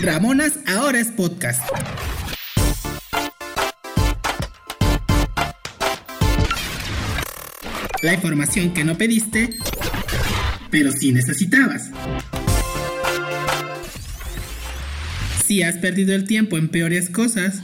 Ramonas 0.00 0.60
ahora 0.66 1.00
es 1.00 1.08
podcast. 1.08 1.60
La 8.02 8.14
información 8.14 8.72
que 8.72 8.84
no 8.84 8.96
pediste, 8.96 9.50
pero 10.70 10.92
sí 10.92 11.10
necesitabas. 11.10 11.90
Si 15.44 15.62
has 15.62 15.76
perdido 15.78 16.14
el 16.14 16.28
tiempo 16.28 16.58
en 16.58 16.68
peores 16.68 17.10
cosas, 17.10 17.60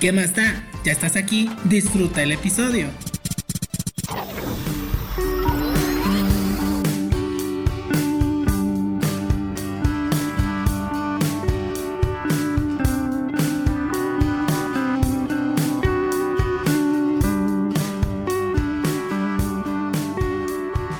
¿qué 0.00 0.10
más 0.10 0.34
da? 0.34 0.68
Ya 0.84 0.90
estás 0.90 1.14
aquí, 1.14 1.48
disfruta 1.64 2.24
el 2.24 2.32
episodio. 2.32 2.88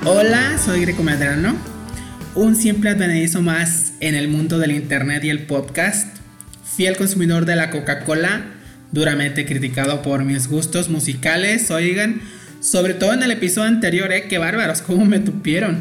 Hola, 0.07 0.59
soy 0.63 0.83
Greco 0.83 1.03
Medrano, 1.03 1.57
un 2.35 2.57
simple 2.57 2.91
advenedizo 2.91 3.41
más 3.41 3.95
en 4.01 4.15
el 4.15 4.29
mundo 4.29 4.59
del 4.59 4.73
internet 4.73 5.25
y 5.25 5.31
el 5.31 5.47
podcast, 5.47 6.19
fiel 6.77 6.99
consumidor 6.99 7.47
de 7.47 7.57
la 7.57 7.71
Coca-Cola, 7.71 8.45
duramente 8.93 9.47
criticado 9.47 10.03
por 10.03 10.23
mis 10.25 10.47
gustos 10.47 10.91
musicales, 10.91 11.71
oigan, 11.71 12.21
sobre 12.61 12.93
todo 12.93 13.15
en 13.15 13.23
el 13.23 13.31
episodio 13.31 13.69
anterior, 13.69 14.13
eh, 14.13 14.29
qué 14.29 14.37
bárbaros, 14.37 14.83
cómo 14.83 15.07
me 15.07 15.21
tupieron. 15.21 15.81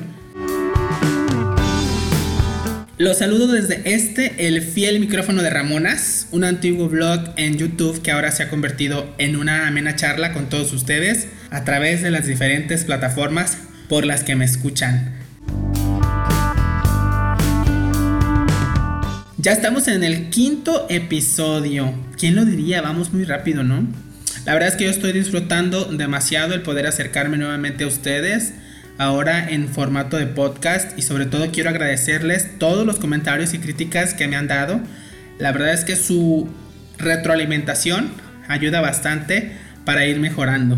Los 2.97 3.17
saludo 3.17 3.47
desde 3.47 3.93
este, 3.93 4.47
el 4.47 4.61
fiel 4.61 5.01
micrófono 5.01 5.43
de 5.43 5.49
Ramonas, 5.49 6.27
un 6.31 6.45
antiguo 6.45 6.87
blog 6.87 7.33
en 7.35 7.57
YouTube 7.57 8.01
que 8.01 8.11
ahora 8.11 8.31
se 8.31 8.43
ha 8.43 8.49
convertido 8.49 9.13
en 9.17 9.35
una 9.35 9.67
amena 9.67 9.97
charla 9.97 10.31
con 10.31 10.47
todos 10.47 10.71
ustedes 10.71 11.27
a 11.49 11.65
través 11.65 12.01
de 12.01 12.11
las 12.11 12.25
diferentes 12.25 12.85
plataformas 12.85 13.57
por 13.89 14.05
las 14.05 14.23
que 14.23 14.35
me 14.35 14.45
escuchan. 14.45 15.13
Ya 19.37 19.51
estamos 19.51 19.89
en 19.89 20.05
el 20.05 20.29
quinto 20.29 20.87
episodio. 20.89 21.93
¿Quién 22.17 22.35
lo 22.35 22.45
diría? 22.45 22.81
Vamos 22.81 23.11
muy 23.11 23.25
rápido, 23.25 23.63
¿no? 23.63 23.85
La 24.45 24.53
verdad 24.53 24.69
es 24.69 24.75
que 24.75 24.85
yo 24.85 24.89
estoy 24.89 25.11
disfrutando 25.11 25.85
demasiado 25.85 26.53
el 26.53 26.61
poder 26.61 26.87
acercarme 26.87 27.37
nuevamente 27.37 27.83
a 27.83 27.87
ustedes, 27.87 28.53
ahora 28.97 29.49
en 29.49 29.67
formato 29.67 30.17
de 30.17 30.27
podcast 30.27 30.97
y 30.97 31.01
sobre 31.01 31.25
todo 31.25 31.51
quiero 31.51 31.69
agradecerles 31.69 32.57
todos 32.57 32.85
los 32.85 32.99
comentarios 32.99 33.53
y 33.53 33.59
críticas 33.59 34.13
que 34.13 34.27
me 34.27 34.37
han 34.37 34.47
dado. 34.47 34.79
La 35.39 35.51
verdad 35.51 35.73
es 35.73 35.83
que 35.83 35.95
su 35.95 36.49
retroalimentación 36.97 38.11
ayuda 38.47 38.81
bastante 38.81 39.51
para 39.83 40.05
ir 40.05 40.19
mejorando. 40.19 40.77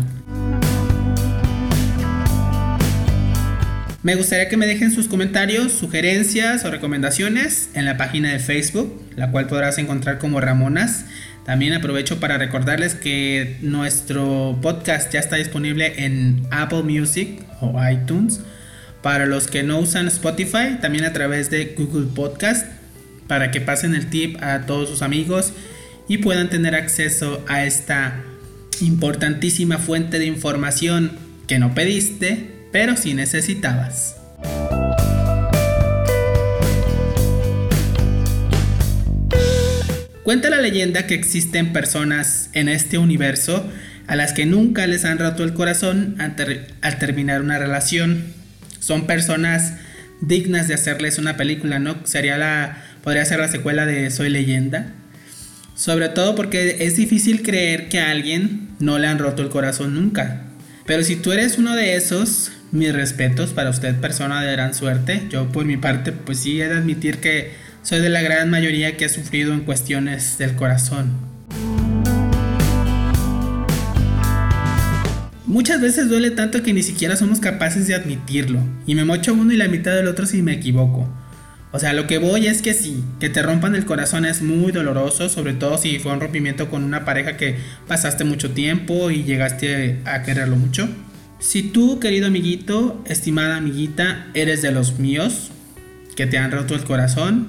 Me 4.06 4.14
gustaría 4.14 4.48
que 4.48 4.56
me 4.56 4.68
dejen 4.68 4.92
sus 4.92 5.08
comentarios, 5.08 5.72
sugerencias 5.72 6.64
o 6.64 6.70
recomendaciones 6.70 7.70
en 7.74 7.86
la 7.86 7.96
página 7.96 8.30
de 8.30 8.38
Facebook, 8.38 9.02
la 9.16 9.32
cual 9.32 9.48
podrás 9.48 9.78
encontrar 9.78 10.18
como 10.18 10.40
Ramonas. 10.40 11.06
También 11.44 11.72
aprovecho 11.72 12.20
para 12.20 12.38
recordarles 12.38 12.94
que 12.94 13.56
nuestro 13.62 14.60
podcast 14.62 15.12
ya 15.12 15.18
está 15.18 15.34
disponible 15.34 16.04
en 16.04 16.46
Apple 16.52 16.84
Music 16.84 17.42
o 17.60 17.74
iTunes. 17.90 18.42
Para 19.02 19.26
los 19.26 19.48
que 19.48 19.64
no 19.64 19.80
usan 19.80 20.06
Spotify, 20.06 20.78
también 20.80 21.02
a 21.02 21.12
través 21.12 21.50
de 21.50 21.74
Google 21.76 22.06
Podcast, 22.14 22.64
para 23.26 23.50
que 23.50 23.60
pasen 23.60 23.96
el 23.96 24.06
tip 24.06 24.40
a 24.40 24.66
todos 24.66 24.88
sus 24.88 25.02
amigos 25.02 25.52
y 26.06 26.18
puedan 26.18 26.48
tener 26.48 26.76
acceso 26.76 27.44
a 27.48 27.64
esta 27.64 28.22
importantísima 28.80 29.78
fuente 29.78 30.20
de 30.20 30.26
información 30.26 31.10
que 31.48 31.58
no 31.58 31.74
pediste, 31.74 32.54
pero 32.78 32.94
si 32.94 33.14
necesitabas. 33.14 34.16
Cuenta 40.22 40.50
la 40.50 40.60
leyenda 40.60 41.06
que 41.06 41.14
existen 41.14 41.72
personas 41.72 42.50
en 42.52 42.68
este 42.68 42.98
universo 42.98 43.66
a 44.06 44.14
las 44.14 44.34
que 44.34 44.44
nunca 44.44 44.86
les 44.86 45.06
han 45.06 45.18
roto 45.18 45.42
el 45.42 45.54
corazón 45.54 46.16
al, 46.20 46.98
terminar 46.98 47.40
una 47.40 47.58
relación. 47.58 48.24
Son 48.78 49.06
personas 49.06 49.72
dignas 50.20 50.68
de 50.68 50.74
hacerles 50.74 51.16
una 51.16 51.38
película, 51.38 51.78
¿no? 51.78 51.96
Sería 52.04 52.36
la 52.36 52.84
podría 53.02 53.24
ser 53.24 53.40
la 53.40 53.48
secuela 53.48 53.86
de 53.86 54.10
Soy 54.10 54.28
leyenda. 54.28 54.92
Sobre 55.74 56.10
todo 56.10 56.34
porque 56.34 56.76
es 56.80 56.96
difícil 56.96 57.42
creer 57.42 57.88
que 57.88 58.00
a 58.00 58.10
alguien 58.10 58.68
no 58.80 58.98
le 58.98 59.06
han 59.06 59.18
roto 59.18 59.40
el 59.40 59.48
corazón 59.48 59.94
nunca. 59.94 60.42
Pero 60.84 61.02
si 61.02 61.16
tú 61.16 61.32
eres 61.32 61.56
uno 61.56 61.74
de 61.74 61.96
esos, 61.96 62.52
mis 62.72 62.92
respetos 62.92 63.50
para 63.50 63.70
usted, 63.70 63.96
persona 63.96 64.42
de 64.42 64.52
gran 64.52 64.74
suerte. 64.74 65.22
Yo 65.30 65.48
por 65.48 65.64
mi 65.64 65.76
parte, 65.76 66.12
pues 66.12 66.40
sí, 66.40 66.60
he 66.60 66.68
de 66.68 66.76
admitir 66.76 67.18
que 67.18 67.52
soy 67.82 68.00
de 68.00 68.08
la 68.08 68.22
gran 68.22 68.50
mayoría 68.50 68.96
que 68.96 69.04
ha 69.04 69.08
sufrido 69.08 69.52
en 69.52 69.60
cuestiones 69.60 70.38
del 70.38 70.54
corazón. 70.56 71.12
Muchas 75.46 75.80
veces 75.80 76.08
duele 76.08 76.32
tanto 76.32 76.62
que 76.62 76.72
ni 76.72 76.82
siquiera 76.82 77.16
somos 77.16 77.40
capaces 77.40 77.86
de 77.86 77.94
admitirlo. 77.94 78.60
Y 78.86 78.94
me 78.94 79.04
mocho 79.04 79.32
uno 79.32 79.52
y 79.52 79.56
la 79.56 79.68
mitad 79.68 79.94
del 79.94 80.08
otro 80.08 80.26
si 80.26 80.42
me 80.42 80.52
equivoco. 80.52 81.08
O 81.72 81.78
sea, 81.78 81.92
lo 81.92 82.06
que 82.06 82.18
voy 82.18 82.46
es 82.46 82.62
que 82.62 82.74
sí, 82.74 83.04
que 83.20 83.28
te 83.28 83.42
rompan 83.42 83.74
el 83.74 83.84
corazón 83.84 84.24
es 84.24 84.42
muy 84.42 84.72
doloroso, 84.72 85.28
sobre 85.28 85.52
todo 85.52 85.78
si 85.78 85.98
fue 85.98 86.12
un 86.12 86.20
rompimiento 86.20 86.68
con 86.70 86.82
una 86.82 87.04
pareja 87.04 87.36
que 87.36 87.56
pasaste 87.86 88.24
mucho 88.24 88.50
tiempo 88.52 89.10
y 89.10 89.24
llegaste 89.24 90.00
a 90.04 90.22
quererlo 90.22 90.56
mucho. 90.56 90.88
Si 91.48 91.62
tú, 91.62 92.00
querido 92.00 92.26
amiguito, 92.26 93.00
estimada 93.06 93.56
amiguita, 93.56 94.26
eres 94.34 94.62
de 94.62 94.72
los 94.72 94.98
míos, 94.98 95.52
que 96.16 96.26
te 96.26 96.38
han 96.38 96.50
roto 96.50 96.74
el 96.74 96.82
corazón, 96.82 97.46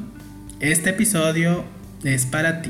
este 0.60 0.92
episodio 0.92 1.66
es 2.04 2.28
para 2.28 2.62
ti. 2.62 2.70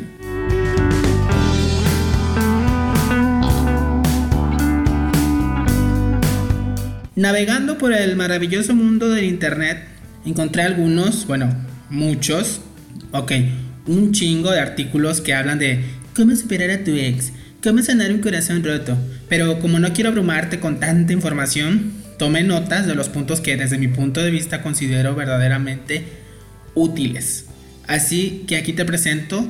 Navegando 7.18 7.78
por 7.78 7.92
el 7.92 8.16
maravilloso 8.16 8.74
mundo 8.74 9.10
del 9.10 9.26
Internet, 9.26 9.84
encontré 10.26 10.62
algunos, 10.62 11.28
bueno, 11.28 11.54
muchos, 11.90 12.62
ok, 13.12 13.34
un 13.86 14.14
chingo 14.14 14.52
de 14.52 14.62
artículos 14.62 15.20
que 15.20 15.34
hablan 15.34 15.60
de 15.60 15.84
cómo 16.16 16.34
superar 16.38 16.70
a 16.70 16.84
tu 16.86 16.92
ex, 16.92 17.34
cómo 17.64 17.82
sanar 17.82 18.12
un 18.12 18.20
corazón 18.20 18.64
roto, 18.64 18.98
pero 19.30 19.60
como 19.60 19.80
no 19.80 19.94
quiero 19.94 20.10
abrumarte 20.10 20.60
con 20.60 20.80
tanta 20.80 21.14
información, 21.14 21.94
tomé 22.18 22.44
notas 22.44 22.86
de 22.86 22.96
los 22.96 23.10
puntos 23.10 23.42
que 23.42 23.58
desde 23.58 23.78
mi 23.78 23.88
punto 23.88 24.22
de 24.22 24.32
vista 24.32 24.62
considero 24.62 25.16
verdaderamente 25.16 26.06
útiles. 26.76 27.46
Así 27.88 28.46
que 28.48 28.58
aquí 28.58 28.74
te 28.74 28.86
presento 28.86 29.48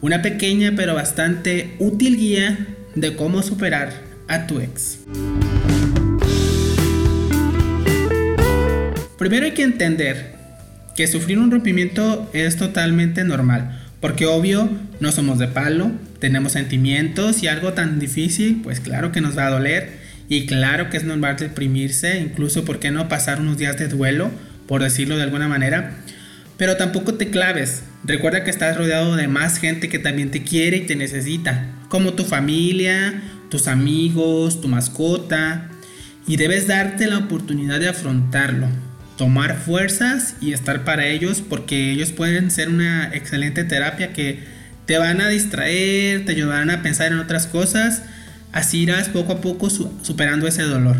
una 0.00 0.22
pequeña 0.22 0.72
pero 0.76 0.94
bastante 0.94 1.74
útil 1.78 2.16
guía 2.16 2.66
de 2.94 3.16
cómo 3.16 3.42
superar 3.42 3.92
a 4.28 4.46
tu 4.46 4.60
ex. 4.60 5.00
Primero 9.18 9.46
hay 9.46 9.52
que 9.52 9.64
entender 9.64 10.36
que 10.94 11.08
sufrir 11.08 11.38
un 11.38 11.50
rompimiento 11.50 12.30
es 12.32 12.56
totalmente 12.56 13.24
normal, 13.24 13.84
porque 14.00 14.26
obvio 14.26 14.68
no 15.00 15.10
somos 15.10 15.38
de 15.38 15.48
palo, 15.48 15.90
tenemos 16.18 16.52
sentimientos 16.52 17.42
y 17.42 17.48
algo 17.48 17.72
tan 17.72 17.98
difícil, 17.98 18.60
pues 18.62 18.80
claro 18.80 19.12
que 19.12 19.20
nos 19.20 19.36
va 19.36 19.46
a 19.46 19.50
doler 19.50 19.98
y 20.28 20.46
claro 20.46 20.90
que 20.90 20.96
es 20.96 21.04
normal 21.04 21.36
deprimirse, 21.36 22.18
incluso 22.20 22.64
por 22.64 22.78
qué 22.78 22.90
no 22.90 23.08
pasar 23.08 23.40
unos 23.40 23.56
días 23.56 23.78
de 23.78 23.88
duelo, 23.88 24.30
por 24.66 24.82
decirlo 24.82 25.16
de 25.16 25.22
alguna 25.22 25.48
manera. 25.48 25.94
Pero 26.56 26.76
tampoco 26.76 27.14
te 27.14 27.30
claves, 27.30 27.82
recuerda 28.04 28.44
que 28.44 28.50
estás 28.50 28.76
rodeado 28.76 29.16
de 29.16 29.28
más 29.28 29.58
gente 29.58 29.88
que 29.88 29.98
también 29.98 30.30
te 30.30 30.42
quiere 30.42 30.78
y 30.78 30.86
te 30.86 30.96
necesita, 30.96 31.66
como 31.88 32.14
tu 32.14 32.24
familia, 32.24 33.22
tus 33.48 33.68
amigos, 33.68 34.60
tu 34.60 34.68
mascota, 34.68 35.70
y 36.26 36.36
debes 36.36 36.66
darte 36.66 37.06
la 37.06 37.18
oportunidad 37.18 37.80
de 37.80 37.88
afrontarlo, 37.88 38.66
tomar 39.16 39.56
fuerzas 39.56 40.36
y 40.40 40.52
estar 40.52 40.84
para 40.84 41.06
ellos 41.06 41.42
porque 41.48 41.90
ellos 41.90 42.12
pueden 42.12 42.50
ser 42.50 42.68
una 42.68 43.08
excelente 43.14 43.64
terapia 43.64 44.12
que 44.12 44.57
te 44.88 44.96
van 44.96 45.20
a 45.20 45.28
distraer, 45.28 46.24
te 46.24 46.32
ayudarán 46.32 46.70
a 46.70 46.80
pensar 46.80 47.12
en 47.12 47.18
otras 47.18 47.46
cosas, 47.46 48.04
así 48.52 48.84
irás 48.84 49.10
poco 49.10 49.34
a 49.34 49.40
poco 49.42 49.68
superando 49.68 50.48
ese 50.48 50.62
dolor. 50.62 50.96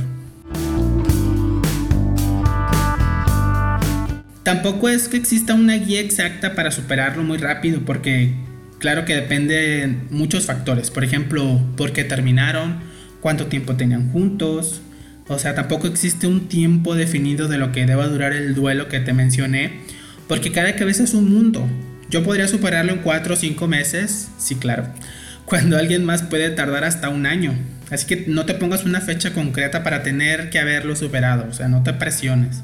Tampoco 4.43 4.91
es 4.91 5.09
que 5.09 5.17
exista 5.17 5.55
una 5.55 5.77
guía 5.77 6.01
exacta 6.01 6.55
para 6.55 6.71
superarlo 6.71 7.23
muy 7.23 7.39
rápido, 7.39 7.81
porque 7.87 8.35
claro 8.79 9.07
que 9.07 9.15
depende 9.15 9.55
de 9.55 9.87
muchos 10.11 10.45
factores. 10.45 10.91
Por 10.91 11.03
ejemplo, 11.03 11.59
por 11.75 11.95
qué 11.95 12.05
terminaron, 12.05 12.81
cuánto 13.23 13.47
tiempo 13.47 13.77
tenían 13.77 14.13
juntos. 14.13 14.83
O 15.29 15.39
sea, 15.39 15.55
tampoco 15.55 15.87
existe 15.87 16.27
un 16.27 16.49
tiempo 16.49 16.95
definido 16.95 17.49
de 17.49 17.57
lo 17.57 17.73
que 17.73 17.87
deba 17.87 18.07
durar 18.07 18.35
el 18.35 18.55
duelo 18.55 18.89
que 18.89 19.01
te 19.01 19.15
mencioné 19.15 19.81
porque 20.27 20.53
cada 20.53 20.77
cabeza 20.77 21.05
es 21.05 21.15
un 21.15 21.33
mundo. 21.33 21.67
Yo 22.11 22.23
podría 22.23 22.49
superarlo 22.49 22.93
en 22.93 23.01
4 23.01 23.35
o 23.35 23.37
5 23.37 23.69
meses, 23.69 24.29
sí, 24.39 24.55
claro, 24.55 24.89
cuando 25.45 25.77
alguien 25.77 26.05
más 26.05 26.23
puede 26.23 26.51
tardar 26.51 26.85
hasta 26.85 27.11
un 27.11 27.27
año. 27.27 27.55
Así 27.91 28.07
que 28.07 28.25
no 28.27 28.47
te 28.47 28.55
pongas 28.55 28.85
una 28.85 29.01
fecha 29.01 29.33
concreta 29.33 29.83
para 29.83 30.03
tener 30.03 30.51
que 30.51 30.59
haberlo 30.59 30.97
superado, 30.97 31.47
o 31.49 31.53
sea, 31.53 31.69
no 31.69 31.83
te 31.83 31.93
presiones. 31.93 32.63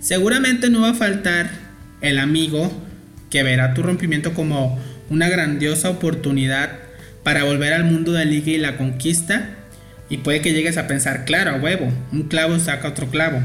Seguramente 0.00 0.70
no 0.70 0.82
va 0.82 0.90
a 0.90 0.94
faltar 0.94 1.50
el 2.00 2.18
amigo 2.18 2.72
que 3.30 3.42
verá 3.42 3.74
tu 3.74 3.82
rompimiento 3.82 4.34
como 4.34 4.78
una 5.10 5.28
grandiosa 5.28 5.90
oportunidad 5.90 6.70
para 7.22 7.44
volver 7.44 7.72
al 7.72 7.84
mundo 7.84 8.12
de 8.12 8.24
liga 8.24 8.52
y 8.52 8.58
la 8.58 8.76
conquista 8.76 9.50
y 10.08 10.18
puede 10.18 10.40
que 10.40 10.52
llegues 10.52 10.78
a 10.78 10.86
pensar, 10.86 11.24
claro, 11.24 11.50
a 11.50 11.56
huevo, 11.56 11.92
un 12.12 12.22
clavo 12.22 12.58
saca 12.58 12.88
otro 12.88 13.08
clavo. 13.08 13.40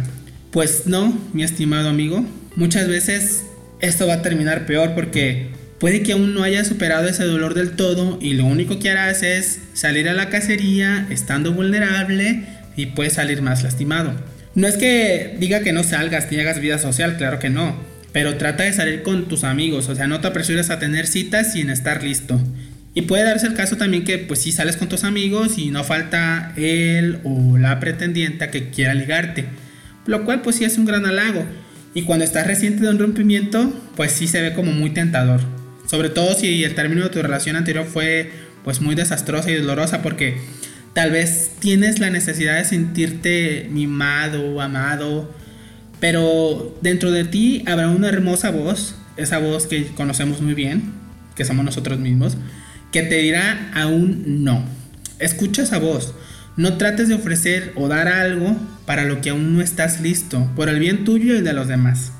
Pues 0.51 0.85
no, 0.85 1.17
mi 1.33 1.43
estimado 1.43 1.89
amigo, 1.89 2.25
muchas 2.55 2.87
veces 2.87 3.43
esto 3.79 4.07
va 4.07 4.15
a 4.15 4.21
terminar 4.21 4.65
peor 4.65 4.93
porque 4.95 5.49
puede 5.79 6.03
que 6.03 6.13
aún 6.13 6.33
no 6.33 6.43
hayas 6.43 6.67
superado 6.67 7.07
ese 7.07 7.25
dolor 7.25 7.53
del 7.53 7.71
todo 7.71 8.17
y 8.21 8.33
lo 8.33 8.45
único 8.45 8.79
que 8.79 8.89
harás 8.89 9.23
es 9.23 9.59
salir 9.73 10.07
a 10.07 10.13
la 10.13 10.29
cacería 10.29 11.07
estando 11.09 11.53
vulnerable 11.53 12.45
y 12.75 12.87
puedes 12.87 13.13
salir 13.13 13.41
más 13.41 13.63
lastimado. 13.63 14.13
No 14.55 14.67
es 14.67 14.77
que 14.77 15.35
diga 15.39 15.61
que 15.61 15.73
no 15.73 15.83
salgas 15.83 16.31
ni 16.31 16.39
hagas 16.39 16.59
vida 16.59 16.77
social, 16.77 17.17
claro 17.17 17.39
que 17.39 17.49
no, 17.49 17.75
pero 18.11 18.37
trata 18.37 18.63
de 18.63 18.73
salir 18.73 19.01
con 19.01 19.27
tus 19.27 19.43
amigos, 19.43 19.89
o 19.89 19.95
sea, 19.95 20.07
no 20.07 20.21
te 20.21 20.27
apresures 20.27 20.69
a 20.69 20.79
tener 20.79 21.07
citas 21.07 21.53
sin 21.53 21.69
estar 21.69 22.03
listo. 22.03 22.39
Y 22.95 23.03
puede 23.03 23.23
darse 23.23 23.47
el 23.47 23.55
caso 23.55 23.75
también 23.75 24.03
que 24.03 24.19
pues 24.19 24.41
si 24.41 24.51
sales 24.51 24.77
con 24.77 24.87
tus 24.87 25.03
amigos 25.03 25.57
y 25.57 25.71
no 25.71 25.83
falta 25.83 26.53
él 26.55 27.19
o 27.23 27.57
la 27.57 27.79
pretendienta 27.79 28.51
que 28.51 28.69
quiera 28.69 28.93
ligarte. 28.93 29.45
Lo 30.05 30.25
cual 30.25 30.41
pues 30.41 30.57
sí 30.57 30.65
es 30.65 30.77
un 30.77 30.85
gran 30.85 31.05
halago. 31.05 31.43
Y 31.93 32.03
cuando 32.03 32.25
estás 32.25 32.47
reciente 32.47 32.83
de 32.83 32.89
un 32.89 32.99
rompimiento, 32.99 33.71
pues 33.95 34.11
sí 34.11 34.27
se 34.27 34.41
ve 34.41 34.53
como 34.53 34.71
muy 34.71 34.91
tentador. 34.91 35.41
Sobre 35.85 36.09
todo 36.09 36.33
si 36.35 36.63
el 36.63 36.75
término 36.75 37.03
de 37.03 37.09
tu 37.09 37.21
relación 37.21 37.55
anterior 37.55 37.85
fue 37.85 38.31
pues 38.63 38.81
muy 38.81 38.95
desastrosa 38.95 39.51
y 39.51 39.55
dolorosa 39.55 40.01
porque 40.01 40.37
tal 40.93 41.11
vez 41.11 41.51
tienes 41.59 41.99
la 41.99 42.09
necesidad 42.09 42.57
de 42.57 42.65
sentirte 42.65 43.67
mimado, 43.71 44.61
amado, 44.61 45.33
pero 45.99 46.77
dentro 46.81 47.11
de 47.11 47.25
ti 47.25 47.63
habrá 47.67 47.89
una 47.89 48.09
hermosa 48.09 48.51
voz, 48.51 48.95
esa 49.17 49.37
voz 49.39 49.67
que 49.67 49.85
conocemos 49.87 50.41
muy 50.41 50.53
bien, 50.53 50.93
que 51.35 51.45
somos 51.45 51.65
nosotros 51.65 51.99
mismos, 51.99 52.37
que 52.91 53.03
te 53.03 53.17
dirá 53.17 53.71
aún 53.73 54.43
no. 54.43 54.63
Escucha 55.19 55.63
esa 55.63 55.79
voz. 55.79 56.13
No 56.55 56.77
trates 56.77 57.07
de 57.07 57.15
ofrecer 57.15 57.71
o 57.73 57.87
dar 57.87 58.07
algo 58.07 58.55
para 58.85 59.05
lo 59.05 59.21
que 59.21 59.31
aún 59.31 59.55
no 59.55 59.61
estás 59.61 60.01
listo, 60.01 60.51
por 60.55 60.69
el 60.69 60.77
bien 60.77 61.03
tuyo 61.03 61.33
y 61.33 61.41
de 61.41 61.51
los 61.51 61.67
demás. 61.67 62.11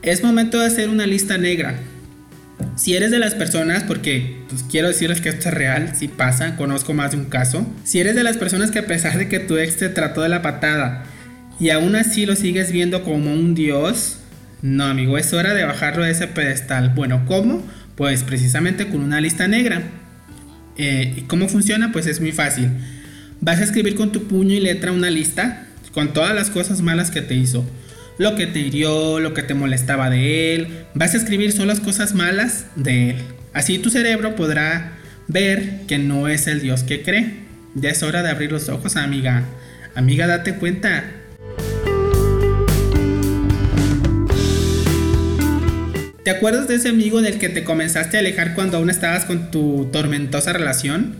Es 0.00 0.22
momento 0.22 0.58
de 0.58 0.66
hacer 0.66 0.88
una 0.88 1.06
lista 1.06 1.36
negra. 1.36 1.74
Si 2.76 2.96
eres 2.96 3.10
de 3.10 3.18
las 3.18 3.34
personas, 3.34 3.84
porque 3.84 4.38
pues, 4.48 4.62
quiero 4.62 4.88
decirles 4.88 5.20
que 5.20 5.28
esto 5.28 5.50
es 5.50 5.54
real, 5.54 5.94
si 5.94 6.08
pasa, 6.08 6.56
conozco 6.56 6.94
más 6.94 7.10
de 7.10 7.18
un 7.18 7.26
caso. 7.26 7.66
Si 7.84 8.00
eres 8.00 8.14
de 8.14 8.22
las 8.22 8.38
personas 8.38 8.70
que 8.70 8.78
a 8.78 8.86
pesar 8.86 9.18
de 9.18 9.28
que 9.28 9.38
tu 9.38 9.58
ex 9.58 9.76
te 9.76 9.90
trató 9.90 10.22
de 10.22 10.30
la 10.30 10.40
patada 10.40 11.04
y 11.58 11.68
aún 11.68 11.94
así 11.94 12.24
lo 12.24 12.36
sigues 12.36 12.72
viendo 12.72 13.04
como 13.04 13.34
un 13.34 13.54
dios, 13.54 14.20
no, 14.62 14.84
amigo, 14.84 15.18
es 15.18 15.34
hora 15.34 15.52
de 15.52 15.64
bajarlo 15.64 16.04
de 16.04 16.12
ese 16.12 16.26
pedestal. 16.26 16.90
Bueno, 16.94 17.26
¿cómo? 17.26 17.62
Pues 18.00 18.22
precisamente 18.22 18.88
con 18.88 19.02
una 19.02 19.20
lista 19.20 19.46
negra. 19.46 19.82
Eh, 20.78 21.16
¿Y 21.18 21.20
cómo 21.24 21.50
funciona? 21.50 21.92
Pues 21.92 22.06
es 22.06 22.18
muy 22.18 22.32
fácil. 22.32 22.70
Vas 23.42 23.58
a 23.60 23.64
escribir 23.64 23.94
con 23.94 24.10
tu 24.10 24.26
puño 24.26 24.54
y 24.54 24.60
letra 24.60 24.92
una 24.92 25.10
lista 25.10 25.66
con 25.92 26.14
todas 26.14 26.34
las 26.34 26.48
cosas 26.48 26.80
malas 26.80 27.10
que 27.10 27.20
te 27.20 27.34
hizo. 27.34 27.62
Lo 28.16 28.36
que 28.36 28.46
te 28.46 28.58
hirió, 28.58 29.20
lo 29.20 29.34
que 29.34 29.42
te 29.42 29.52
molestaba 29.52 30.08
de 30.08 30.54
él. 30.54 30.86
Vas 30.94 31.12
a 31.12 31.18
escribir 31.18 31.52
solo 31.52 31.66
las 31.66 31.80
cosas 31.80 32.14
malas 32.14 32.64
de 32.74 33.10
él. 33.10 33.16
Así 33.52 33.78
tu 33.78 33.90
cerebro 33.90 34.34
podrá 34.34 34.92
ver 35.28 35.82
que 35.86 35.98
no 35.98 36.26
es 36.26 36.46
el 36.46 36.62
Dios 36.62 36.84
que 36.84 37.02
cree. 37.02 37.34
Ya 37.74 37.90
es 37.90 38.02
hora 38.02 38.22
de 38.22 38.30
abrir 38.30 38.50
los 38.50 38.70
ojos, 38.70 38.96
amiga. 38.96 39.44
Amiga, 39.94 40.26
date 40.26 40.54
cuenta. 40.54 41.04
¿Te 46.24 46.30
acuerdas 46.30 46.68
de 46.68 46.74
ese 46.74 46.90
amigo 46.90 47.22
del 47.22 47.38
que 47.38 47.48
te 47.48 47.64
comenzaste 47.64 48.18
a 48.18 48.20
alejar 48.20 48.54
cuando 48.54 48.76
aún 48.76 48.90
estabas 48.90 49.24
con 49.24 49.50
tu 49.50 49.88
tormentosa 49.90 50.52
relación? 50.52 51.16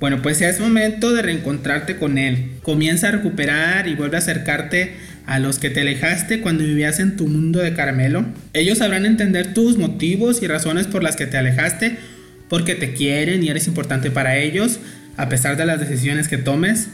Bueno, 0.00 0.20
pues 0.20 0.40
ya 0.40 0.48
es 0.48 0.58
momento 0.58 1.12
de 1.12 1.22
reencontrarte 1.22 1.96
con 1.96 2.18
él. 2.18 2.50
Comienza 2.62 3.08
a 3.08 3.12
recuperar 3.12 3.86
y 3.86 3.94
vuelve 3.94 4.16
a 4.16 4.18
acercarte 4.18 4.94
a 5.26 5.38
los 5.38 5.60
que 5.60 5.70
te 5.70 5.82
alejaste 5.82 6.40
cuando 6.40 6.64
vivías 6.64 6.98
en 6.98 7.16
tu 7.16 7.28
mundo 7.28 7.60
de 7.60 7.72
caramelo. 7.72 8.26
Ellos 8.52 8.78
sabrán 8.78 9.06
entender 9.06 9.54
tus 9.54 9.78
motivos 9.78 10.42
y 10.42 10.48
razones 10.48 10.88
por 10.88 11.04
las 11.04 11.14
que 11.14 11.26
te 11.26 11.38
alejaste, 11.38 11.98
porque 12.48 12.74
te 12.74 12.94
quieren 12.94 13.44
y 13.44 13.48
eres 13.48 13.68
importante 13.68 14.10
para 14.10 14.38
ellos, 14.38 14.80
a 15.16 15.28
pesar 15.28 15.56
de 15.56 15.66
las 15.66 15.78
decisiones 15.78 16.26
que 16.26 16.38
tomes. 16.38 16.88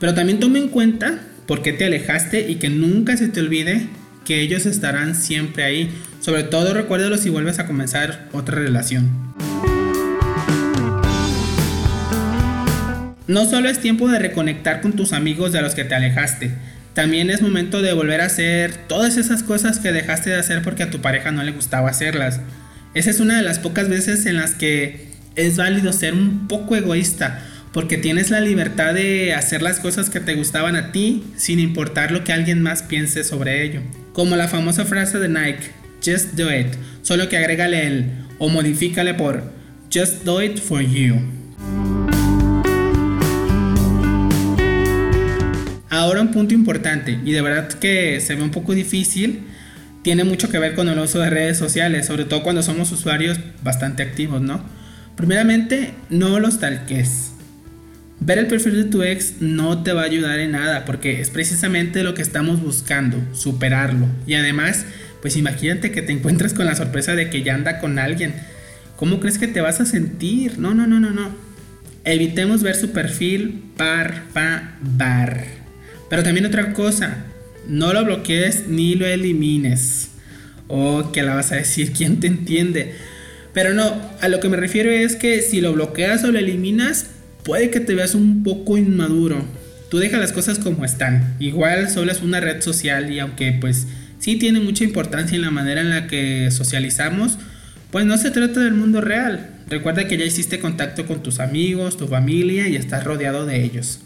Pero 0.00 0.14
también 0.14 0.40
toma 0.40 0.56
en 0.56 0.68
cuenta 0.68 1.18
por 1.46 1.62
qué 1.62 1.74
te 1.74 1.84
alejaste 1.84 2.50
y 2.50 2.54
que 2.54 2.70
nunca 2.70 3.18
se 3.18 3.28
te 3.28 3.40
olvide 3.40 3.86
que 4.26 4.40
ellos 4.40 4.66
estarán 4.66 5.14
siempre 5.14 5.62
ahí. 5.62 5.90
Sobre 6.26 6.42
todo 6.42 6.74
recuérdalo 6.74 7.18
si 7.18 7.30
vuelves 7.30 7.60
a 7.60 7.68
comenzar 7.68 8.28
otra 8.32 8.56
relación. 8.56 9.32
No 13.28 13.48
solo 13.48 13.68
es 13.68 13.78
tiempo 13.78 14.08
de 14.08 14.18
reconectar 14.18 14.80
con 14.80 14.94
tus 14.94 15.12
amigos 15.12 15.52
de 15.52 15.62
los 15.62 15.76
que 15.76 15.84
te 15.84 15.94
alejaste, 15.94 16.50
también 16.94 17.30
es 17.30 17.42
momento 17.42 17.80
de 17.80 17.92
volver 17.92 18.22
a 18.22 18.24
hacer 18.24 18.74
todas 18.88 19.18
esas 19.18 19.44
cosas 19.44 19.78
que 19.78 19.92
dejaste 19.92 20.30
de 20.30 20.40
hacer 20.40 20.62
porque 20.64 20.82
a 20.82 20.90
tu 20.90 21.00
pareja 21.00 21.30
no 21.30 21.44
le 21.44 21.52
gustaba 21.52 21.90
hacerlas. 21.90 22.40
Esa 22.94 23.10
es 23.10 23.20
una 23.20 23.36
de 23.36 23.42
las 23.42 23.60
pocas 23.60 23.88
veces 23.88 24.26
en 24.26 24.34
las 24.34 24.56
que 24.56 25.10
es 25.36 25.56
válido 25.56 25.92
ser 25.92 26.12
un 26.12 26.48
poco 26.48 26.74
egoísta, 26.74 27.40
porque 27.72 27.98
tienes 27.98 28.30
la 28.30 28.40
libertad 28.40 28.94
de 28.94 29.32
hacer 29.32 29.62
las 29.62 29.78
cosas 29.78 30.10
que 30.10 30.18
te 30.18 30.34
gustaban 30.34 30.74
a 30.74 30.90
ti 30.90 31.22
sin 31.36 31.60
importar 31.60 32.10
lo 32.10 32.24
que 32.24 32.32
alguien 32.32 32.62
más 32.62 32.82
piense 32.82 33.22
sobre 33.22 33.62
ello. 33.62 33.80
Como 34.12 34.34
la 34.34 34.48
famosa 34.48 34.86
frase 34.86 35.20
de 35.20 35.28
Nike, 35.28 35.70
just 36.06 36.34
do 36.34 36.48
it, 36.48 36.68
solo 37.02 37.28
que 37.28 37.36
agrégale 37.36 37.86
el 37.86 38.06
o 38.38 38.48
modifícale 38.48 39.14
por 39.14 39.42
just 39.92 40.24
do 40.24 40.40
it 40.40 40.58
for 40.58 40.80
you. 40.80 41.16
Ahora 45.90 46.20
un 46.20 46.30
punto 46.30 46.54
importante 46.54 47.18
y 47.24 47.32
de 47.32 47.42
verdad 47.42 47.68
que 47.68 48.20
se 48.20 48.36
ve 48.36 48.42
un 48.42 48.50
poco 48.50 48.72
difícil, 48.74 49.40
tiene 50.02 50.22
mucho 50.22 50.48
que 50.48 50.60
ver 50.60 50.76
con 50.76 50.88
el 50.88 50.98
uso 51.00 51.18
de 51.18 51.30
redes 51.30 51.58
sociales, 51.58 52.06
sobre 52.06 52.24
todo 52.24 52.44
cuando 52.44 52.62
somos 52.62 52.92
usuarios 52.92 53.40
bastante 53.64 54.04
activos, 54.04 54.40
¿no? 54.40 54.62
Primeramente, 55.16 55.94
no 56.10 56.38
los 56.38 56.60
talques. 56.60 57.32
Ver 58.20 58.38
el 58.38 58.46
perfil 58.46 58.74
de 58.76 58.84
tu 58.84 59.02
ex 59.02 59.40
no 59.40 59.82
te 59.82 59.92
va 59.92 60.02
a 60.02 60.04
ayudar 60.04 60.38
en 60.38 60.52
nada 60.52 60.84
porque 60.84 61.20
es 61.20 61.30
precisamente 61.30 62.02
lo 62.02 62.14
que 62.14 62.22
estamos 62.22 62.60
buscando, 62.60 63.18
superarlo. 63.34 64.06
Y 64.26 64.34
además, 64.34 64.86
pues 65.20 65.36
imagínate 65.36 65.90
que 65.90 66.02
te 66.02 66.12
encuentres 66.12 66.54
con 66.54 66.66
la 66.66 66.74
sorpresa 66.74 67.14
de 67.14 67.30
que 67.30 67.42
ya 67.42 67.54
anda 67.54 67.78
con 67.78 67.98
alguien. 67.98 68.34
¿Cómo 68.96 69.20
crees 69.20 69.38
que 69.38 69.48
te 69.48 69.60
vas 69.60 69.80
a 69.80 69.86
sentir? 69.86 70.58
No, 70.58 70.74
no, 70.74 70.86
no, 70.86 71.00
no, 71.00 71.10
no. 71.10 71.34
Evitemos 72.04 72.62
ver 72.62 72.76
su 72.76 72.92
perfil, 72.92 73.62
par, 73.76 74.24
pa, 74.32 74.76
bar. 74.80 75.44
Pero 76.08 76.22
también 76.22 76.46
otra 76.46 76.72
cosa, 76.72 77.24
no 77.68 77.92
lo 77.92 78.04
bloquees 78.04 78.68
ni 78.68 78.94
lo 78.94 79.06
elimines. 79.06 80.10
Oh, 80.68 81.12
que 81.12 81.22
la 81.22 81.34
vas 81.34 81.52
a 81.52 81.56
decir, 81.56 81.92
¿quién 81.92 82.20
te 82.20 82.26
entiende? 82.26 82.94
Pero 83.52 83.74
no, 83.74 84.00
a 84.20 84.28
lo 84.28 84.40
que 84.40 84.48
me 84.48 84.56
refiero 84.56 84.90
es 84.90 85.16
que 85.16 85.40
si 85.42 85.60
lo 85.60 85.72
bloqueas 85.72 86.24
o 86.24 86.32
lo 86.32 86.38
eliminas, 86.38 87.06
puede 87.42 87.70
que 87.70 87.80
te 87.80 87.94
veas 87.94 88.14
un 88.14 88.42
poco 88.42 88.76
inmaduro. 88.76 89.44
Tú 89.88 89.98
deja 89.98 90.18
las 90.18 90.32
cosas 90.32 90.58
como 90.58 90.84
están. 90.84 91.36
Igual 91.38 91.88
solo 91.88 92.12
es 92.12 92.20
una 92.22 92.40
red 92.40 92.60
social 92.60 93.10
y 93.10 93.18
aunque 93.18 93.52
pues 93.52 93.86
sí 94.18 94.36
tiene 94.36 94.60
mucha 94.60 94.84
importancia 94.84 95.36
en 95.36 95.42
la 95.42 95.50
manera 95.50 95.80
en 95.80 95.90
la 95.90 96.06
que 96.06 96.50
socializamos, 96.50 97.38
pues 97.90 98.04
no 98.04 98.16
se 98.18 98.30
trata 98.30 98.60
del 98.60 98.74
mundo 98.74 99.00
real. 99.00 99.50
Recuerda 99.68 100.06
que 100.06 100.16
ya 100.16 100.24
hiciste 100.24 100.60
contacto 100.60 101.06
con 101.06 101.22
tus 101.22 101.40
amigos, 101.40 101.96
tu 101.96 102.06
familia 102.06 102.68
y 102.68 102.76
estás 102.76 103.04
rodeado 103.04 103.46
de 103.46 103.64
ellos. 103.64 104.00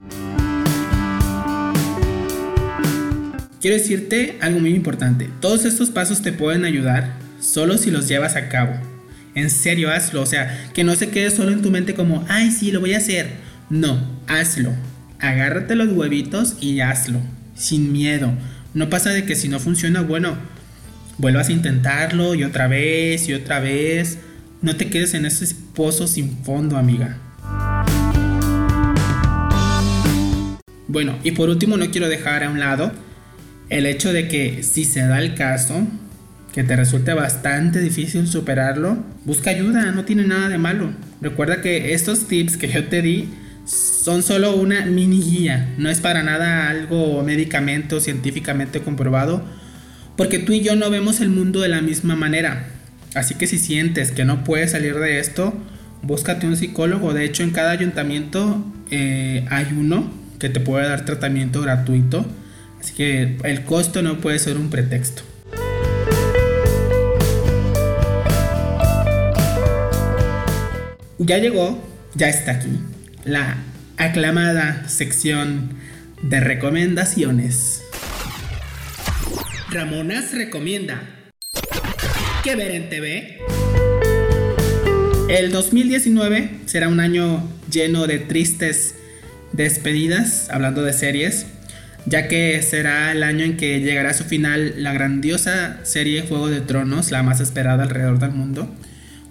Quiero 3.60 3.76
decirte 3.76 4.38
algo 4.40 4.58
muy 4.58 4.74
importante. 4.74 5.28
Todos 5.40 5.66
estos 5.66 5.90
pasos 5.90 6.22
te 6.22 6.32
pueden 6.32 6.64
ayudar 6.64 7.12
solo 7.40 7.76
si 7.76 7.90
los 7.90 8.08
llevas 8.08 8.36
a 8.36 8.48
cabo. 8.48 8.72
En 9.34 9.50
serio, 9.50 9.90
hazlo. 9.90 10.22
O 10.22 10.26
sea, 10.26 10.70
que 10.72 10.82
no 10.82 10.94
se 10.94 11.10
quede 11.10 11.30
solo 11.30 11.52
en 11.52 11.60
tu 11.60 11.70
mente 11.70 11.94
como, 11.94 12.24
ay, 12.28 12.50
sí, 12.50 12.72
lo 12.72 12.80
voy 12.80 12.94
a 12.94 12.98
hacer. 12.98 13.28
No, 13.68 14.00
hazlo. 14.26 14.72
Agárrate 15.18 15.74
los 15.74 15.92
huevitos 15.92 16.56
y 16.60 16.80
hazlo. 16.80 17.20
Sin 17.54 17.92
miedo. 17.92 18.32
No 18.72 18.88
pasa 18.88 19.10
de 19.10 19.24
que 19.24 19.34
si 19.34 19.48
no 19.48 19.58
funciona, 19.58 20.02
bueno, 20.02 20.36
vuelvas 21.18 21.48
a 21.48 21.52
intentarlo 21.52 22.36
y 22.36 22.44
otra 22.44 22.68
vez 22.68 23.28
y 23.28 23.34
otra 23.34 23.58
vez. 23.58 24.18
No 24.62 24.76
te 24.76 24.88
quedes 24.88 25.14
en 25.14 25.24
ese 25.26 25.52
pozo 25.74 26.06
sin 26.06 26.44
fondo, 26.44 26.76
amiga. 26.76 27.18
Bueno, 30.86 31.18
y 31.24 31.32
por 31.32 31.48
último 31.48 31.76
no 31.76 31.90
quiero 31.90 32.08
dejar 32.08 32.44
a 32.44 32.50
un 32.50 32.60
lado 32.60 32.92
el 33.70 33.86
hecho 33.86 34.12
de 34.12 34.28
que 34.28 34.62
si 34.62 34.84
se 34.84 35.00
da 35.00 35.20
el 35.20 35.34
caso, 35.34 35.86
que 36.52 36.62
te 36.62 36.76
resulte 36.76 37.12
bastante 37.12 37.80
difícil 37.80 38.28
superarlo, 38.28 38.98
busca 39.24 39.50
ayuda, 39.50 39.92
no 39.92 40.04
tiene 40.04 40.26
nada 40.26 40.48
de 40.48 40.58
malo. 40.58 40.92
Recuerda 41.20 41.60
que 41.60 41.92
estos 41.94 42.28
tips 42.28 42.56
que 42.56 42.68
yo 42.68 42.86
te 42.86 43.02
di 43.02 43.28
son 44.02 44.22
solo 44.22 44.56
una 44.56 44.86
mini 44.86 45.20
guía, 45.20 45.74
no 45.76 45.90
es 45.90 46.00
para 46.00 46.22
nada 46.22 46.70
algo 46.70 47.22
médicamente 47.22 48.00
científicamente 48.00 48.80
comprobado, 48.80 49.42
porque 50.16 50.38
tú 50.38 50.52
y 50.54 50.62
yo 50.62 50.74
no 50.74 50.88
vemos 50.88 51.20
el 51.20 51.28
mundo 51.28 51.60
de 51.60 51.68
la 51.68 51.82
misma 51.82 52.16
manera. 52.16 52.66
Así 53.14 53.34
que 53.34 53.46
si 53.46 53.58
sientes 53.58 54.10
que 54.12 54.24
no 54.24 54.42
puedes 54.44 54.70
salir 54.70 54.94
de 54.94 55.18
esto, 55.18 55.52
búscate 56.02 56.46
un 56.46 56.56
psicólogo. 56.56 57.12
De 57.12 57.24
hecho, 57.24 57.42
en 57.42 57.50
cada 57.50 57.72
ayuntamiento 57.72 58.64
eh, 58.90 59.44
hay 59.50 59.66
uno 59.76 60.10
que 60.38 60.48
te 60.48 60.60
puede 60.60 60.88
dar 60.88 61.04
tratamiento 61.04 61.60
gratuito. 61.60 62.24
Así 62.80 62.94
que 62.94 63.36
el 63.44 63.64
costo 63.64 64.00
no 64.00 64.20
puede 64.20 64.38
ser 64.38 64.56
un 64.56 64.70
pretexto. 64.70 65.22
Ya 71.18 71.36
llegó, 71.36 71.82
ya 72.14 72.28
está 72.28 72.52
aquí, 72.52 72.70
la 73.24 73.58
aclamada 74.00 74.88
sección 74.88 75.74
de 76.22 76.40
recomendaciones. 76.40 77.82
Ramonas 79.70 80.32
recomienda. 80.32 81.02
¿Qué 82.42 82.56
ver 82.56 82.70
en 82.70 82.88
TV? 82.88 83.38
El 85.28 85.52
2019 85.52 86.50
será 86.64 86.88
un 86.88 86.98
año 86.98 87.46
lleno 87.70 88.06
de 88.06 88.18
tristes 88.18 88.94
despedidas, 89.52 90.48
hablando 90.48 90.82
de 90.82 90.94
series, 90.94 91.46
ya 92.06 92.26
que 92.26 92.62
será 92.62 93.12
el 93.12 93.22
año 93.22 93.44
en 93.44 93.58
que 93.58 93.80
llegará 93.80 94.10
a 94.10 94.14
su 94.14 94.24
final 94.24 94.82
la 94.82 94.94
grandiosa 94.94 95.78
serie 95.82 96.22
Juego 96.22 96.48
de 96.48 96.62
Tronos, 96.62 97.10
la 97.10 97.22
más 97.22 97.40
esperada 97.40 97.82
alrededor 97.82 98.18
del 98.18 98.30
mundo, 98.30 98.74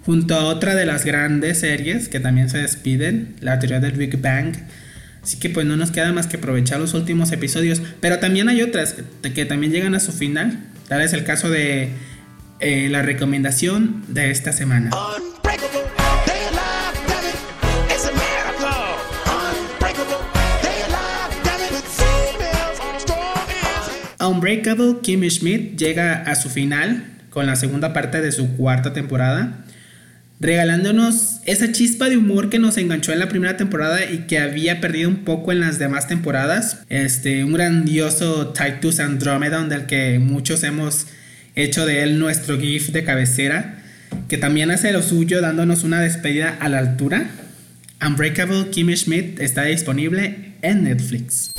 junto 0.04 0.34
a 0.34 0.44
otra 0.44 0.74
de 0.74 0.86
las 0.86 1.04
grandes 1.04 1.60
series 1.60 2.08
que 2.08 2.20
también 2.20 2.48
se 2.48 2.58
despiden, 2.58 3.36
la 3.40 3.58
teoría 3.58 3.80
del 3.80 3.92
Big 3.92 4.20
Bang. 4.20 4.54
Así 5.22 5.38
que 5.38 5.50
pues 5.50 5.66
no 5.66 5.76
nos 5.76 5.90
queda 5.90 6.12
más 6.12 6.26
que 6.26 6.38
aprovechar 6.38 6.80
los 6.80 6.94
últimos 6.94 7.30
episodios, 7.32 7.82
pero 8.00 8.18
también 8.18 8.48
hay 8.48 8.62
otras 8.62 8.96
que, 9.22 9.44
también 9.44 9.72
llegan 9.72 9.94
a 9.94 10.00
su 10.00 10.12
final, 10.12 10.58
tal 10.88 11.02
es 11.02 11.12
el 11.12 11.24
caso 11.24 11.50
de 11.50 11.90
eh, 12.60 12.88
la 12.90 13.02
recomendación 13.02 14.02
de 14.08 14.30
esta 14.30 14.52
semana. 14.52 14.90
Unbreakable 24.20 24.96
Kimmy 25.02 25.30
Schmidt 25.30 25.78
llega 25.78 26.22
a 26.22 26.34
su 26.34 26.50
final 26.50 27.04
con 27.30 27.46
la 27.46 27.56
segunda 27.56 27.92
parte 27.92 28.20
de 28.20 28.32
su 28.32 28.56
cuarta 28.56 28.92
temporada, 28.92 29.64
regalándonos 30.40 31.40
esa 31.44 31.70
chispa 31.70 32.08
de 32.08 32.16
humor 32.16 32.48
que 32.48 32.58
nos 32.58 32.78
enganchó 32.78 33.12
en 33.12 33.18
la 33.18 33.28
primera 33.28 33.56
temporada 33.56 34.10
y 34.10 34.26
que 34.26 34.38
había 34.38 34.80
perdido 34.80 35.08
un 35.08 35.24
poco 35.24 35.52
en 35.52 35.60
las 35.60 35.78
demás 35.78 36.08
temporadas. 36.08 36.78
Este, 36.88 37.44
un 37.44 37.52
grandioso 37.52 38.52
Titus 38.52 39.00
Andromeda, 39.00 39.62
del 39.64 39.86
que 39.86 40.18
muchos 40.18 40.64
hemos 40.64 41.06
hecho 41.54 41.84
de 41.84 42.02
él 42.02 42.18
nuestro 42.18 42.58
GIF 42.58 42.88
de 42.88 43.04
cabecera, 43.04 43.82
que 44.28 44.38
también 44.38 44.70
hace 44.70 44.92
lo 44.92 45.02
suyo 45.02 45.42
dándonos 45.42 45.84
una 45.84 46.00
despedida 46.00 46.56
a 46.58 46.68
la 46.68 46.78
altura. 46.78 47.30
Unbreakable 48.04 48.70
Kimmy 48.70 48.96
Schmidt 48.96 49.40
está 49.40 49.64
disponible 49.64 50.54
en 50.62 50.84
Netflix 50.84 51.52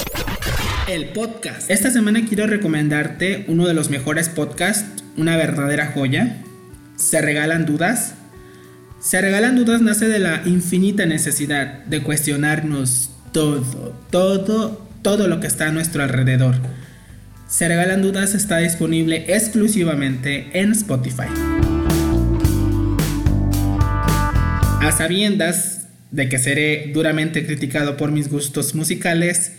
el 0.88 1.06
podcast. 1.06 1.70
Esta 1.70 1.90
semana 1.90 2.26
quiero 2.28 2.48
recomendarte 2.48 3.46
uno 3.48 3.66
de 3.66 3.74
los 3.74 3.90
mejores 3.90 4.28
podcasts, 4.28 5.04
una 5.16 5.38
verdadera 5.38 5.92
joya. 5.94 6.36
Se 6.98 7.22
regalan 7.22 7.66
dudas. 7.66 8.16
Se 9.02 9.20
regalan 9.20 9.56
dudas 9.56 9.82
nace 9.82 10.08
de 10.08 10.20
la 10.20 10.44
infinita 10.46 11.08
necesidad 11.08 11.84
de 11.86 12.04
cuestionarnos 12.04 13.10
todo, 13.32 13.98
todo, 14.12 14.88
todo 15.02 15.28
lo 15.28 15.40
que 15.40 15.48
está 15.48 15.70
a 15.70 15.72
nuestro 15.72 16.04
alrededor. 16.04 16.58
Se 17.48 17.68
regalan 17.68 18.04
dudas 18.04 18.36
está 18.36 18.60
disponible 18.60 19.26
exclusivamente 19.28 20.52
en 20.54 20.74
Spotify. 20.74 21.24
A 24.82 24.92
sabiendas 24.96 25.88
de 26.12 26.30
que 26.30 26.38
seré 26.38 26.92
duramente 26.94 27.44
criticado 27.44 27.98
por 27.98 28.12
mis 28.12 28.30
gustos 28.30 28.76
musicales, 28.76 29.54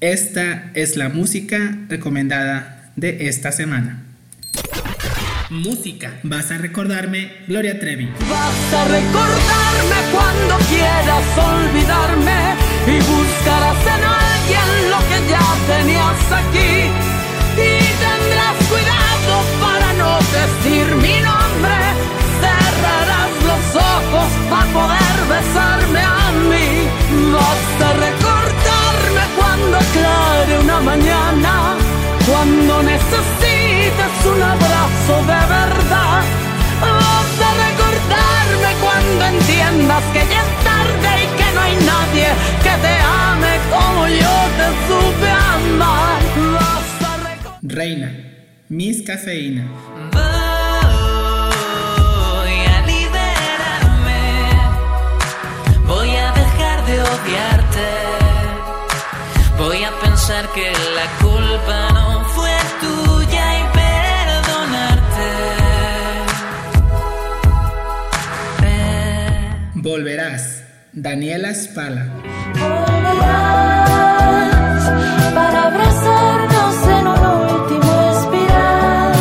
esta 0.00 0.70
es 0.74 0.98
la 0.98 1.08
música 1.08 1.78
recomendada 1.88 2.92
de 2.96 3.26
esta 3.28 3.52
semana. 3.52 4.11
Música. 5.52 6.18
Vas 6.22 6.50
a 6.50 6.56
recordarme 6.56 7.30
Gloria 7.46 7.78
Trevi. 7.78 8.06
Vas 8.06 8.72
a 8.72 8.84
recordarme 8.88 9.98
cuando 10.10 10.56
quieras 10.66 11.24
olvidarme 11.36 12.56
y 12.86 12.96
buscarás 12.96 13.86
en 13.86 14.02
alguien 14.02 14.90
lo 14.90 14.98
que 15.08 15.30
ya 15.30 15.44
tenías 15.66 16.32
aquí. 16.32 16.88
Y 17.54 17.78
tendrás 18.00 18.56
cuidado 18.70 19.11
un 34.26 34.42
abrazo 34.42 35.14
de 35.26 35.40
verdad. 35.58 36.22
Vas 36.80 37.32
a 37.48 37.50
recordarme 37.66 38.70
cuando 38.80 39.22
entiendas 39.26 40.02
que 40.12 40.20
ya 40.20 40.40
es 40.42 40.50
tarde 40.64 41.10
y 41.22 41.26
que 41.38 41.48
no 41.54 41.60
hay 41.60 41.76
nadie 41.76 42.28
que 42.62 42.74
te 42.84 42.94
ame 43.28 43.52
como 43.70 44.08
yo 44.08 44.34
te 44.58 44.68
supe 44.86 45.30
amar. 45.30 46.20
Reina, 47.62 48.08
Miss 48.68 49.02
Cafeína. 49.02 49.64
Voy 52.42 52.56
a 52.74 52.86
liberarme, 52.86 54.20
voy 55.86 56.10
a 56.16 56.32
dejar 56.32 56.84
de 56.86 57.02
odiarte. 57.02 57.88
Voy 59.58 59.84
a 59.84 59.92
pensar 60.00 60.48
que 60.52 60.72
la 60.72 61.06
culpa 61.20 61.91
Volverás, 69.92 70.64
Daniela 70.94 71.52
Spala. 71.52 72.06
Volverás 72.54 73.52
para 75.34 75.66
abrazarnos 75.66 76.76
en 76.96 77.06
un 77.08 77.22
último 77.52 77.92
espiral, 78.16 79.12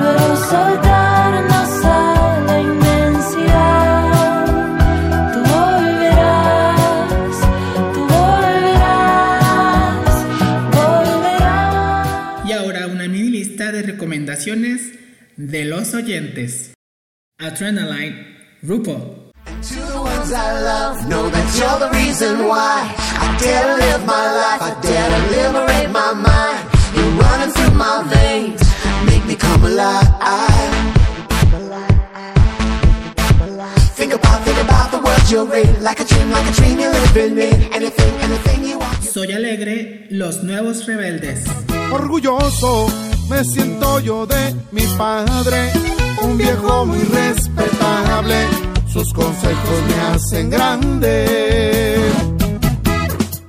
luego 0.00 0.36
soltarnos 0.36 1.84
a 1.86 2.42
la 2.46 2.56
inmensidad. 2.60 4.04
Tú 5.32 5.40
volverás, 5.56 7.36
tú 7.94 8.00
volverás, 8.16 9.34
volverás. 10.76 12.46
Y 12.46 12.52
ahora 12.52 12.86
una 12.88 13.08
mini 13.08 13.30
lista 13.30 13.72
de 13.72 13.80
recomendaciones 13.80 14.92
de 15.38 15.64
los 15.64 15.94
oyentes. 15.94 16.74
Adrenaline, 17.38 18.26
RuPaul. 18.62 19.23
To 19.62 19.74
the 19.74 20.00
ones 20.02 20.32
I 20.32 20.60
love, 20.60 21.08
know 21.08 21.28
that 21.30 21.46
you're 21.58 21.78
the 21.78 21.90
reason 21.98 22.46
why 22.46 22.92
I 23.24 23.36
dare 23.38 23.62
to 23.62 23.74
live 23.84 24.06
my 24.06 24.26
life, 24.42 24.62
I 24.62 24.80
dare 24.80 25.08
to 25.14 25.20
liberate 25.36 25.90
my 25.90 26.12
mind. 26.12 26.60
You're 26.94 27.14
running 27.22 27.50
through 27.54 27.74
my 27.74 28.02
veins, 28.14 28.62
make 29.06 29.24
me 29.26 29.34
come 29.34 29.64
alive. 29.64 30.04
Think 33.94 34.12
about, 34.12 34.44
think 34.44 34.60
about 34.60 34.90
the 34.90 34.98
words 34.98 35.32
you 35.32 35.44
read, 35.46 35.80
like 35.80 36.00
a 36.00 36.04
dream, 36.04 36.30
like 36.30 36.46
a 36.46 36.52
dream 36.52 36.78
you 36.78 36.90
live 36.90 37.16
in 37.16 37.34
me. 37.34 37.50
Anything, 37.72 38.14
anything 38.20 38.64
you 38.64 38.78
want. 38.78 39.02
Soy 39.02 39.32
Alegre, 39.32 40.06
Los 40.10 40.42
Nuevos 40.42 40.86
Rebeldes. 40.86 41.44
Orgulloso 41.90 42.88
me 43.30 43.44
siento 43.44 44.00
yo 44.00 44.26
de 44.26 44.54
mi 44.72 44.82
padre, 44.98 45.72
un 46.22 46.36
viejo 46.36 46.84
muy 46.84 46.98
respetable. 46.98 48.73
Sus 48.94 49.12
consejos 49.12 49.82
me 49.88 49.94
hacen 50.02 50.50
grande. 50.50 51.96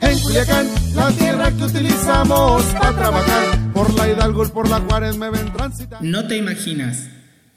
En 0.01 0.19
Culiacán, 0.21 0.67
la 0.95 1.11
tierra 1.11 1.51
que 1.51 1.65
utilizamos 1.65 2.63
para 2.63 2.95
trabajar, 2.95 3.59
por 3.71 3.93
la 3.93 4.07
Hidalgo 4.07 4.43
y 4.43 4.47
por 4.49 4.67
la 4.67 4.79
Juárez 4.79 5.17
me 5.17 5.29
ven 5.29 5.53
transitar. 5.53 5.99
No 6.01 6.25
te 6.25 6.37
imaginas. 6.37 7.09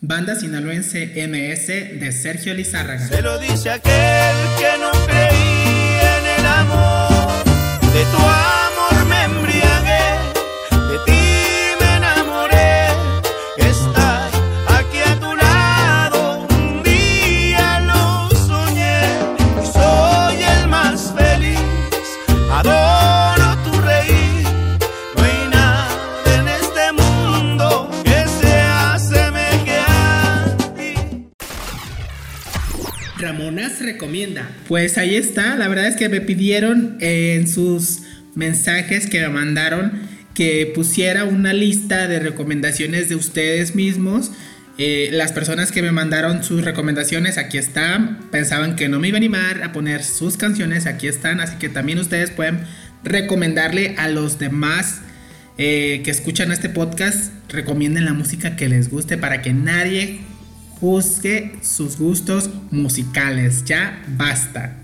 Banda 0.02 0.34
sinaloense 0.34 1.14
MS 1.26 1.66
de 1.98 2.12
Sergio 2.12 2.52
Lizárraga. 2.52 3.08
Se 3.08 3.22
lo 3.22 3.38
dice 3.38 3.70
aquel 3.70 4.36
que 4.58 4.78
no 4.78 4.90
creía 5.06 6.18
en 6.18 6.40
el 6.40 6.46
amor 6.46 7.44
de 7.90 8.04
tu 8.04 8.18
alma. 8.18 8.58
Ramonas 33.18 33.80
recomienda. 33.80 34.48
Pues 34.68 34.96
ahí 34.96 35.16
está, 35.16 35.56
la 35.56 35.68
verdad 35.68 35.88
es 35.88 35.96
que 35.96 36.08
me 36.08 36.20
pidieron 36.20 36.96
en 37.00 37.48
sus 37.48 38.02
mensajes 38.34 39.06
que 39.08 39.20
me 39.20 39.28
mandaron 39.28 39.92
que 40.34 40.70
pusiera 40.72 41.24
una 41.24 41.52
lista 41.52 42.06
de 42.06 42.20
recomendaciones 42.20 43.08
de 43.08 43.16
ustedes 43.16 43.74
mismos. 43.74 44.30
Eh, 44.78 45.08
las 45.10 45.32
personas 45.32 45.72
que 45.72 45.82
me 45.82 45.90
mandaron 45.90 46.44
sus 46.44 46.64
recomendaciones 46.64 47.38
aquí 47.38 47.58
están. 47.58 48.20
Pensaban 48.30 48.76
que 48.76 48.88
no 48.88 49.00
me 49.00 49.08
iba 49.08 49.16
a 49.16 49.18
animar 49.18 49.64
a 49.64 49.72
poner 49.72 50.04
sus 50.04 50.36
canciones, 50.36 50.86
aquí 50.86 51.08
están. 51.08 51.40
Así 51.40 51.56
que 51.56 51.68
también 51.68 51.98
ustedes 51.98 52.30
pueden 52.30 52.60
recomendarle 53.02 53.96
a 53.98 54.06
los 54.06 54.38
demás 54.38 55.00
eh, 55.56 56.02
que 56.04 56.12
escuchan 56.12 56.52
este 56.52 56.68
podcast, 56.68 57.32
recomienden 57.48 58.04
la 58.04 58.12
música 58.12 58.54
que 58.54 58.68
les 58.68 58.90
guste 58.90 59.18
para 59.18 59.42
que 59.42 59.52
nadie 59.52 60.20
juzgue 60.80 61.52
sus 61.62 61.98
gustos 61.98 62.50
musicales. 62.70 63.64
Ya 63.64 64.02
basta. 64.16 64.76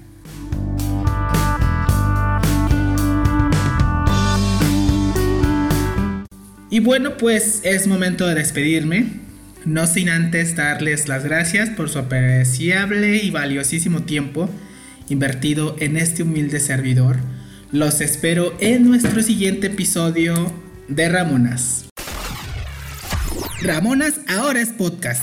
Y 6.70 6.80
bueno, 6.80 7.16
pues 7.16 7.60
es 7.62 7.86
momento 7.86 8.26
de 8.26 8.34
despedirme. 8.34 9.06
No 9.64 9.86
sin 9.86 10.08
antes 10.08 10.56
darles 10.56 11.08
las 11.08 11.24
gracias 11.24 11.70
por 11.70 11.88
su 11.88 11.98
apreciable 11.98 13.16
y 13.16 13.30
valiosísimo 13.30 14.02
tiempo 14.02 14.50
invertido 15.08 15.76
en 15.78 15.96
este 15.96 16.22
humilde 16.22 16.60
servidor. 16.60 17.16
Los 17.72 18.00
espero 18.00 18.54
en 18.60 18.88
nuestro 18.88 19.22
siguiente 19.22 19.68
episodio 19.68 20.52
de 20.88 21.08
Ramonas. 21.08 21.86
Ramonas 23.62 24.20
ahora 24.28 24.60
es 24.60 24.68
podcast. 24.70 25.22